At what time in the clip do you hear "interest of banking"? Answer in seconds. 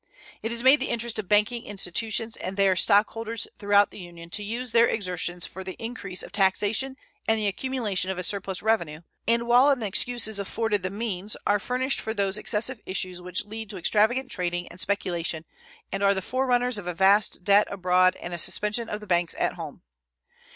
0.89-1.63